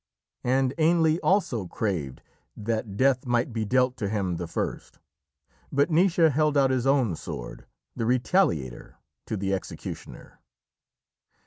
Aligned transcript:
And 0.43 0.73
Ainle 0.79 1.19
also 1.21 1.67
craved 1.67 2.23
that 2.57 2.97
death 2.97 3.27
might 3.27 3.53
be 3.53 3.65
dealt 3.65 3.97
to 3.97 4.09
him 4.09 4.37
the 4.37 4.47
first. 4.47 4.97
But 5.71 5.91
Naoise 5.91 6.31
held 6.31 6.57
out 6.57 6.71
his 6.71 6.87
own 6.87 7.15
sword, 7.15 7.67
"The 7.95 8.05
Retaliator," 8.05 8.95
to 9.27 9.37
the 9.37 9.53
executioner. 9.53 10.39